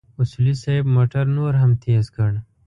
[0.21, 2.31] اصولي صیب موټر نور هم تېز کړ.